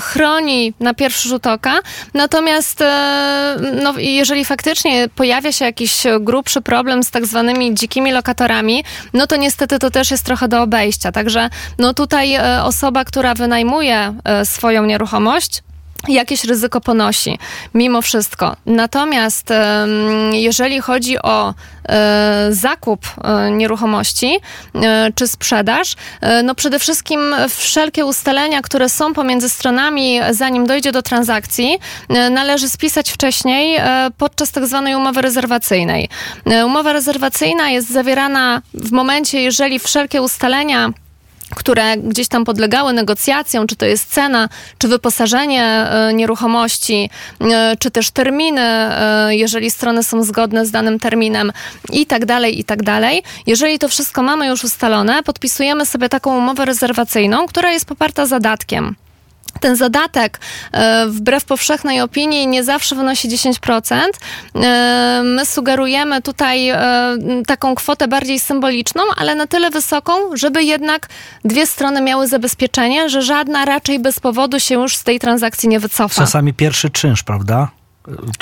chroni 0.00 0.74
na 0.80 0.94
pierwszy 0.94 1.28
rzut 1.28 1.46
oka. 1.46 1.80
Natomiast 2.14 2.84
no, 3.82 3.94
jeżeli 3.98 4.44
faktycznie 4.44 5.08
pojawia 5.08 5.52
się 5.52 5.64
jakiś 5.64 6.02
grubszy 6.20 6.60
problem 6.60 7.02
z 7.02 7.10
tak 7.10 7.26
zwanymi 7.26 7.74
dzikimi 7.74 8.12
lokatorami, 8.12 8.84
no 9.12 9.26
to 9.26 9.36
niestety 9.36 9.78
to 9.78 9.90
też 9.90 10.10
jest 10.10 10.24
trochę 10.24 10.48
do 10.48 10.62
obejścia. 10.62 11.12
Także 11.12 11.50
no 11.78 11.94
tutaj 11.94 12.38
osoba, 12.62 13.04
która 13.04 13.34
wynajmuje 13.34 14.14
swoją 14.44 14.84
nieruchomość, 14.84 15.62
jakieś 16.08 16.44
ryzyko 16.44 16.80
ponosi, 16.80 17.38
mimo 17.74 18.02
wszystko. 18.02 18.56
Natomiast 18.66 19.48
jeżeli 20.32 20.80
chodzi 20.80 21.18
o 21.22 21.54
e, 21.88 22.48
zakup 22.50 23.06
e, 23.24 23.50
nieruchomości 23.50 24.38
e, 24.74 25.12
czy 25.14 25.28
sprzedaż, 25.28 25.94
no 26.44 26.54
przede 26.54 26.78
wszystkim 26.78 27.20
wszelkie 27.48 28.06
ustalenia, 28.06 28.62
które 28.62 28.88
są 28.88 29.14
pomiędzy 29.14 29.48
stronami, 29.48 30.20
zanim 30.30 30.66
dojdzie 30.66 30.92
do 30.92 31.02
transakcji, 31.02 31.78
należy 32.30 32.68
spisać 32.68 33.12
wcześniej 33.12 33.80
podczas 34.18 34.50
tak 34.50 34.66
zwanej 34.66 34.94
umowy 34.94 35.22
rezerwacyjnej. 35.22 36.08
Umowa 36.66 36.92
rezerwacyjna 36.92 37.70
jest 37.70 37.90
zawierana 37.92 38.62
w 38.74 38.92
momencie, 38.92 39.42
jeżeli 39.42 39.78
wszelkie 39.78 40.22
ustalenia 40.22 40.92
które 41.54 41.96
gdzieś 41.96 42.28
tam 42.28 42.44
podlegały 42.44 42.92
negocjacjom, 42.92 43.66
czy 43.66 43.76
to 43.76 43.86
jest 43.86 44.12
cena, 44.12 44.48
czy 44.78 44.88
wyposażenie 44.88 45.64
e, 45.64 46.14
nieruchomości, 46.14 47.10
e, 47.40 47.76
czy 47.78 47.90
też 47.90 48.10
terminy, 48.10 48.60
e, 48.60 49.36
jeżeli 49.36 49.70
strony 49.70 50.02
są 50.02 50.24
zgodne 50.24 50.66
z 50.66 50.70
danym 50.70 50.98
terminem 50.98 51.52
i 51.92 52.06
tak 52.06 52.26
dalej, 52.26 52.60
i 52.60 52.64
tak 52.64 52.82
dalej. 52.82 53.22
Jeżeli 53.46 53.78
to 53.78 53.88
wszystko 53.88 54.22
mamy 54.22 54.46
już 54.46 54.64
ustalone, 54.64 55.22
podpisujemy 55.22 55.86
sobie 55.86 56.08
taką 56.08 56.38
umowę 56.38 56.64
rezerwacyjną, 56.64 57.46
która 57.46 57.72
jest 57.72 57.84
poparta 57.86 58.26
zadatkiem 58.26 58.96
ten 59.58 59.76
zadatek 59.76 60.40
e, 60.72 61.06
wbrew 61.06 61.44
powszechnej 61.44 62.00
opinii 62.00 62.46
nie 62.46 62.64
zawsze 62.64 62.96
wynosi 62.96 63.28
10%. 63.28 63.92
E, 64.54 65.20
my 65.24 65.46
sugerujemy 65.46 66.22
tutaj 66.22 66.68
e, 66.68 66.78
taką 67.46 67.74
kwotę 67.74 68.08
bardziej 68.08 68.40
symboliczną, 68.40 69.02
ale 69.16 69.34
na 69.34 69.46
tyle 69.46 69.70
wysoką, 69.70 70.12
żeby 70.34 70.64
jednak 70.64 71.08
dwie 71.44 71.66
strony 71.66 72.00
miały 72.00 72.28
zabezpieczenie, 72.28 73.08
że 73.08 73.22
żadna 73.22 73.64
raczej 73.64 73.98
bez 73.98 74.20
powodu 74.20 74.60
się 74.60 74.74
już 74.74 74.96
z 74.96 75.04
tej 75.04 75.20
transakcji 75.20 75.68
nie 75.68 75.80
wycofa. 75.80 76.22
Czasami 76.22 76.54
pierwszy 76.54 76.90
czynsz, 76.90 77.22
prawda? 77.22 77.68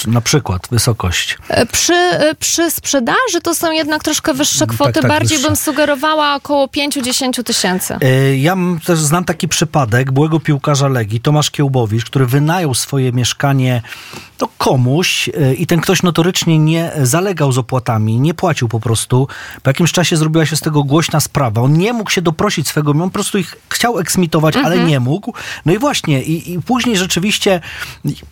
Na 0.07 0.21
przykład 0.21 0.69
wysokość? 0.71 1.39
E, 1.49 1.67
przy, 1.67 1.95
e, 1.95 2.35
przy 2.35 2.71
sprzedaży 2.71 3.41
to 3.43 3.55
są 3.55 3.73
jednak 3.73 4.03
troszkę 4.03 4.35
wyższe 4.35 4.59
tak, 4.59 4.69
kwoty. 4.69 4.93
Tak, 4.93 5.03
tak, 5.03 5.11
Bardziej 5.11 5.39
wyższe. 5.39 5.49
bym 5.49 5.57
sugerowała 5.57 6.35
około 6.35 6.67
5-10 6.67 7.43
tysięcy. 7.43 7.97
E, 8.01 8.37
ja 8.37 8.57
też 8.87 8.99
znam 8.99 9.25
taki 9.25 9.49
przypadek 9.49 10.13
byłego 10.13 10.41
piłkarza 10.41 10.89
Legii, 10.89 11.21
Tomasz 11.21 11.51
Kiełbowicz, 11.51 12.05
który 12.05 12.27
wynajął 12.27 12.75
swoje 12.75 13.13
mieszkanie 13.13 13.83
no, 14.41 14.49
komuś 14.59 15.31
i 15.59 15.67
ten 15.67 15.81
ktoś 15.81 16.03
notorycznie 16.03 16.59
nie 16.59 16.93
zalegał 17.03 17.53
z 17.53 17.59
opłatami, 17.59 18.21
nie 18.21 18.35
płacił 18.35 18.69
po 18.69 18.81
prostu. 18.81 19.29
Po 19.63 19.71
jakimś 19.71 19.93
czasie 19.93 20.17
zrobiła 20.17 20.47
się 20.47 20.57
z 20.57 20.61
tego 20.61 20.85
głośna 20.85 21.21
sprawa. 21.21 21.61
On 21.61 21.73
nie 21.73 21.93
mógł 21.93 22.11
się 22.11 22.23
doprosić 22.23 22.69
swego, 22.69 22.91
on 22.91 22.99
po 22.99 23.11
prostu 23.11 23.39
ich 23.39 23.57
chciał 23.69 23.99
eksmitować, 23.99 24.57
mhm. 24.57 24.75
ale 24.75 24.85
nie 24.85 25.01
mógł. 25.01 25.35
No 25.67 25.73
i 25.73 25.79
właśnie, 25.79 26.23
i, 26.23 26.53
i 26.53 26.63
później 26.63 26.97
rzeczywiście 26.97 27.61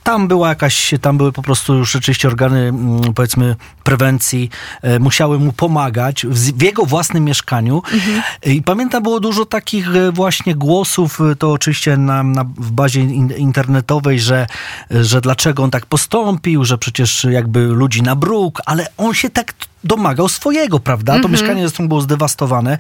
tam 0.04 0.28
była 0.28 0.48
jakaś, 0.48 0.94
tam 1.00 1.18
były 1.20 1.32
po 1.32 1.42
prostu 1.42 1.74
już 1.74 1.92
rzeczywiście 1.92 2.28
organy, 2.28 2.58
mm, 2.58 3.14
powiedzmy, 3.14 3.56
prewencji, 3.84 4.50
e, 4.82 4.98
musiały 4.98 5.38
mu 5.38 5.52
pomagać 5.52 6.26
w 6.26 6.62
jego 6.62 6.84
własnym 6.84 7.24
mieszkaniu. 7.24 7.82
Mhm. 7.92 8.22
I 8.46 8.62
pamiętam, 8.62 9.02
było 9.02 9.20
dużo 9.20 9.44
takich 9.44 9.96
e, 9.96 10.12
właśnie 10.12 10.54
głosów, 10.54 11.20
e, 11.20 11.36
to 11.36 11.52
oczywiście 11.52 11.96
na, 11.96 12.22
na, 12.22 12.44
w 12.44 12.70
bazie 12.70 13.00
internetowej, 13.36 14.20
że, 14.20 14.46
że 14.90 15.20
dlaczego 15.20 15.62
on 15.62 15.70
tak 15.70 15.86
postąpił, 15.86 16.64
że 16.64 16.78
przecież 16.78 17.24
jakby 17.24 17.60
ludzi 17.66 18.02
na 18.02 18.16
bruk, 18.16 18.62
ale 18.66 18.86
on 18.96 19.14
się 19.14 19.30
tak 19.30 19.54
domagał 19.84 20.28
swojego, 20.28 20.80
prawda? 20.80 21.12
To 21.12 21.18
mm 21.18 21.28
-hmm. 21.28 21.32
mieszkanie 21.32 21.60
zresztą 21.60 21.88
było 21.88 22.00
zdewastowane. 22.00 22.78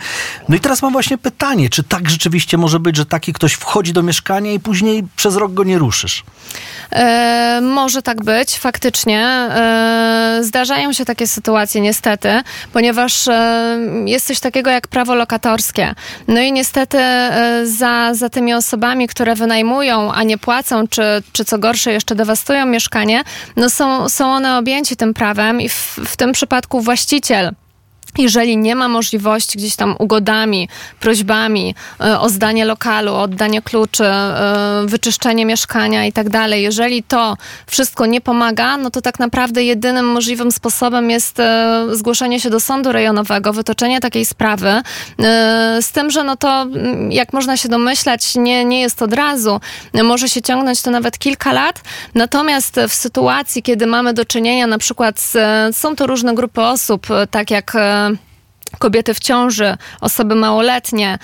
No 0.48 0.56
i 0.56 0.60
teraz 0.60 0.82
mam 0.82 0.92
właśnie 0.92 1.18
pytanie, 1.18 1.68
czy 1.68 1.82
tak 1.82 2.10
rzeczywiście 2.10 2.58
może 2.58 2.80
być, 2.80 2.96
że 2.96 3.06
taki 3.06 3.32
ktoś 3.32 3.52
wchodzi 3.52 3.92
do 3.92 4.02
mieszkania 4.02 4.52
i 4.52 4.60
później 4.60 5.04
przez 5.16 5.36
rok 5.36 5.54
go 5.54 5.64
nie 5.64 5.78
ruszysz? 5.78 6.24
E, 6.92 7.60
może 7.62 8.02
tak 8.02 8.24
być, 8.24 8.58
faktycznie. 8.58 9.20
E, 9.20 10.38
zdarzają 10.42 10.92
się 10.92 11.04
takie 11.04 11.26
sytuacje 11.26 11.80
niestety, 11.80 12.42
ponieważ 12.72 13.28
e, 13.28 13.78
jest 14.06 14.26
coś 14.26 14.40
takiego 14.40 14.70
jak 14.70 14.88
prawo 14.88 15.14
lokatorskie. 15.14 15.94
No 16.28 16.40
i 16.40 16.52
niestety 16.52 16.98
e, 16.98 17.62
za, 17.64 18.14
za 18.14 18.28
tymi 18.28 18.54
osobami, 18.54 19.08
które 19.08 19.34
wynajmują, 19.34 20.12
a 20.12 20.22
nie 20.22 20.38
płacą, 20.38 20.88
czy, 20.88 21.02
czy 21.32 21.44
co 21.44 21.58
gorsze 21.58 21.92
jeszcze 21.92 22.14
dewastują 22.14 22.66
mieszkanie, 22.66 23.24
no 23.56 23.70
są, 23.70 24.08
są 24.08 24.32
one 24.32 24.58
objęci 24.58 24.96
tym 24.96 25.14
prawem 25.14 25.60
i 25.60 25.68
w, 25.68 25.98
w 26.06 26.16
tym 26.16 26.32
przypadku 26.32 26.80
właściciel 26.90 27.54
jeżeli 28.18 28.56
nie 28.56 28.74
ma 28.74 28.88
możliwości 28.88 29.58
gdzieś 29.58 29.76
tam 29.76 29.94
ugodami, 29.98 30.68
prośbami 31.00 31.74
e, 32.00 32.20
o 32.20 32.28
zdanie 32.28 32.64
lokalu, 32.64 33.14
oddanie 33.14 33.62
kluczy, 33.62 34.04
e, 34.04 34.82
wyczyszczenie 34.86 35.46
mieszkania 35.46 36.06
i 36.06 36.12
tak 36.12 36.28
dalej, 36.28 36.62
jeżeli 36.62 37.02
to 37.02 37.36
wszystko 37.66 38.06
nie 38.06 38.20
pomaga, 38.20 38.76
no 38.76 38.90
to 38.90 39.00
tak 39.00 39.18
naprawdę 39.18 39.64
jedynym 39.64 40.06
możliwym 40.06 40.52
sposobem 40.52 41.10
jest 41.10 41.40
e, 41.40 41.86
zgłoszenie 41.92 42.40
się 42.40 42.50
do 42.50 42.60
sądu 42.60 42.92
rejonowego, 42.92 43.52
wytoczenie 43.52 44.00
takiej 44.00 44.24
sprawy. 44.24 44.82
Z 45.80 45.92
tym, 45.92 46.10
że 46.10 46.24
no 46.24 46.36
to, 46.36 46.62
mm, 46.62 47.12
jak 47.12 47.32
można 47.32 47.56
się 47.56 47.68
domyślać, 47.68 48.34
nie, 48.34 48.64
nie 48.64 48.80
jest 48.80 49.02
od 49.02 49.12
razu. 49.12 49.60
Może 50.04 50.28
się 50.28 50.42
ciągnąć 50.42 50.82
to 50.82 50.90
nawet 50.90 51.18
kilka 51.18 51.52
lat. 51.52 51.80
Natomiast 52.14 52.80
w 52.88 52.94
sytuacji, 52.94 53.62
kiedy 53.62 53.86
mamy 53.86 54.14
do 54.14 54.24
czynienia 54.24 54.66
na 54.66 54.78
przykład 54.78 55.20
z, 55.20 55.36
są 55.76 55.96
to 55.96 56.06
różne 56.06 56.34
grupy 56.34 56.62
osób, 56.62 57.06
tak 57.30 57.50
jak 57.50 57.76
kobiety 58.78 59.14
w 59.14 59.20
ciąży, 59.20 59.76
osoby 60.00 60.34
małoletnie, 60.34 61.18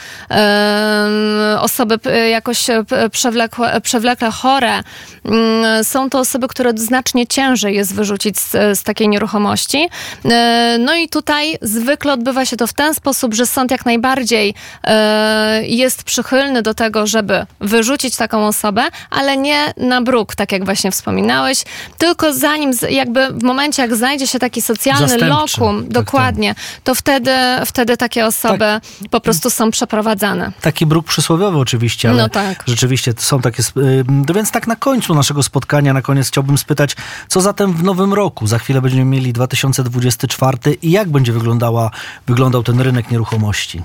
osoby 1.61 1.99
jakoś 2.31 2.67
przewlekle, 3.11 3.81
przewlekle 3.81 4.31
chore. 4.31 4.83
Mm, 5.25 5.85
są 5.85 6.11
to 6.11 6.19
osoby, 6.19 6.49
które 6.49 6.73
znacznie 6.77 7.27
ciężej 7.27 7.75
jest 7.75 7.95
wyrzucić 7.95 8.39
z, 8.39 8.79
z 8.79 8.83
takiej 8.83 9.09
nieruchomości. 9.09 9.89
E, 10.25 10.77
no 10.81 10.95
i 10.95 11.09
tutaj 11.09 11.59
zwykle 11.63 12.13
odbywa 12.13 12.45
się 12.45 12.57
to 12.57 12.67
w 12.67 12.73
ten 12.73 12.95
sposób, 12.95 13.35
że 13.35 13.47
sąd 13.47 13.71
jak 13.71 13.87
najbardziej 13.87 14.55
e, 14.85 15.63
jest 15.67 16.05
przychylny 16.05 16.63
do 16.63 16.75
tego, 16.75 17.07
żeby 17.07 17.47
wyrzucić 17.61 18.17
taką 18.17 18.47
osobę, 18.47 18.83
ale 19.11 19.37
nie 19.37 19.73
na 19.77 20.03
bruk, 20.03 20.35
tak 20.35 20.53
jak 20.53 20.65
właśnie 20.65 20.91
wspominałeś, 20.91 21.63
tylko 21.99 22.33
zanim, 22.33 22.71
jakby 22.91 23.29
w 23.29 23.43
momencie, 23.43 23.83
jak 23.83 23.97
znajdzie 23.97 24.27
się 24.27 24.39
taki 24.39 24.63
socjalny 24.63 25.09
Zastępczy. 25.09 25.61
lokum, 25.61 25.83
tak, 25.83 25.93
dokładnie, 25.93 26.55
tak. 26.55 26.65
to 26.85 26.95
wtedy 26.95 27.36
wtedy 27.67 27.97
takie 27.97 28.27
osoby 28.27 28.59
tak. 28.59 28.83
po 29.11 29.21
prostu 29.21 29.51
są 29.51 29.71
przeprowadzane. 29.71 30.53
Taki 30.61 30.87
bruk 30.87 31.07
przysłowiowy 31.07 31.59
oczywiście, 31.59 32.11
ale 32.11 32.23
no 32.23 32.29
tak. 32.29 32.65
rzeczywiście 32.67 33.15
są 33.17 33.41
takie... 33.41 33.63
No 34.09 34.35
więc 34.35 34.51
tak 34.51 34.67
na 34.67 34.77
końcu 34.77 35.15
naszego 35.15 35.43
spotkania, 35.43 35.93
na 35.93 36.03
koniec 36.03 36.29
chciałbym 36.29 36.59
spytać, 36.59 36.97
co 37.29 37.41
zatem 37.41 37.73
w 37.73 37.83
nowym 37.83 38.15
roku? 38.15 38.47
Za 38.47 38.59
chwilę 38.59 38.83
będziemy 38.83 39.05
mieli 39.05 39.33
2024 39.33 40.59
i 40.83 40.91
jak 40.91 41.09
będzie 41.09 41.33
wyglądała, 41.33 41.91
wyglądał 42.27 42.63
ten 42.63 42.81
rynek 42.81 43.11
nieruchomości? 43.11 43.83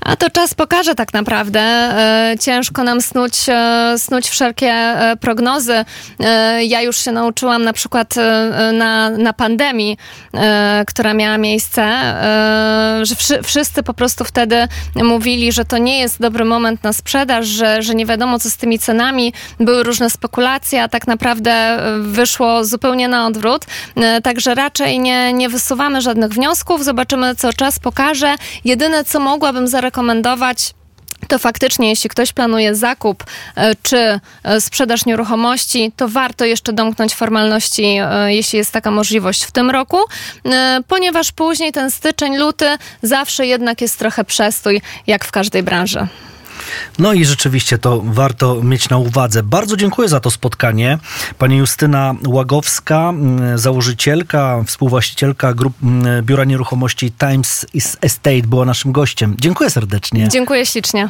A 0.00 0.16
to 0.16 0.30
czas 0.30 0.54
pokaże 0.54 0.94
tak 0.94 1.12
naprawdę. 1.12 1.60
E, 1.60 2.34
ciężko 2.40 2.84
nam 2.84 3.00
snuć, 3.00 3.32
e, 3.48 3.94
snuć 3.98 4.28
wszelkie 4.28 4.72
e, 4.72 5.16
prognozy. 5.20 5.84
Ja 6.62 6.82
już 6.82 6.96
się 6.96 7.12
nauczyłam 7.12 7.64
na 7.64 7.72
przykład 7.72 8.14
na, 8.72 9.10
na 9.10 9.32
pandemii, 9.32 9.96
która 10.86 11.14
miała 11.14 11.38
miejsce, 11.38 11.82
że 13.02 13.42
wszyscy 13.42 13.82
po 13.82 13.94
prostu 13.94 14.24
wtedy 14.24 14.68
mówili, 14.94 15.52
że 15.52 15.64
to 15.64 15.78
nie 15.78 15.98
jest 15.98 16.20
dobry 16.20 16.44
moment 16.44 16.84
na 16.84 16.92
sprzedaż, 16.92 17.46
że, 17.46 17.82
że 17.82 17.94
nie 17.94 18.06
wiadomo 18.06 18.38
co 18.38 18.50
z 18.50 18.56
tymi 18.56 18.78
cenami. 18.78 19.32
Były 19.60 19.82
różne 19.82 20.10
spekulacje, 20.10 20.82
a 20.82 20.88
tak 20.88 21.06
naprawdę 21.06 21.78
wyszło 22.00 22.64
zupełnie 22.64 23.08
na 23.08 23.26
odwrót. 23.26 23.66
Także 24.22 24.54
raczej 24.54 24.98
nie, 24.98 25.32
nie 25.32 25.48
wysuwamy 25.48 26.00
żadnych 26.00 26.30
wniosków. 26.30 26.84
Zobaczymy, 26.84 27.34
co 27.34 27.52
czas 27.52 27.78
pokaże. 27.78 28.34
Jedyne, 28.64 29.04
co 29.04 29.20
mogłabym 29.20 29.61
zarekomendować, 29.68 30.74
to 31.28 31.38
faktycznie, 31.38 31.88
jeśli 31.88 32.10
ktoś 32.10 32.32
planuje 32.32 32.74
zakup 32.74 33.24
e, 33.56 33.74
czy 33.82 34.20
e, 34.42 34.60
sprzedaż 34.60 35.06
nieruchomości, 35.06 35.92
to 35.96 36.08
warto 36.08 36.44
jeszcze 36.44 36.72
domknąć 36.72 37.14
formalności, 37.14 37.84
e, 37.84 38.34
jeśli 38.34 38.56
jest 38.56 38.72
taka 38.72 38.90
możliwość 38.90 39.44
w 39.44 39.52
tym 39.52 39.70
roku, 39.70 39.98
ponieważ 40.88 41.32
później 41.32 41.72
ten 41.72 41.90
styczeń, 41.90 42.36
luty 42.36 42.66
zawsze 43.02 43.46
jednak 43.46 43.80
jest 43.80 43.98
trochę 43.98 44.24
przestój, 44.24 44.80
jak 45.06 45.24
w 45.24 45.30
każdej 45.30 45.62
branży. 45.62 46.06
No 46.98 47.12
i 47.12 47.24
rzeczywiście 47.24 47.78
to 47.78 48.02
warto 48.04 48.62
mieć 48.62 48.88
na 48.88 48.98
uwadze. 48.98 49.42
Bardzo 49.42 49.76
dziękuję 49.76 50.08
za 50.08 50.20
to 50.20 50.30
spotkanie. 50.30 50.98
Pani 51.38 51.56
Justyna 51.56 52.14
Łagowska, 52.26 53.08
mm, 53.08 53.58
założycielka, 53.58 54.64
współwłaścicielka 54.66 55.54
grup, 55.54 55.74
mm, 55.82 56.24
Biura 56.24 56.44
Nieruchomości 56.44 57.12
Times 57.12 57.66
Estate 58.00 58.42
była 58.42 58.64
naszym 58.64 58.92
gościem. 58.92 59.36
Dziękuję 59.40 59.70
serdecznie. 59.70 60.28
Dziękuję 60.28 60.66
ślicznie. 60.66 61.08